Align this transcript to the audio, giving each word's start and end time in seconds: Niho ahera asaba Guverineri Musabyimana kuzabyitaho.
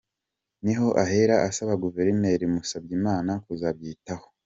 Niho 0.63 0.87
ahera 1.03 1.35
asaba 1.49 1.73
Guverineri 1.83 2.45
Musabyimana 2.53 3.31
kuzabyitaho. 3.45 4.27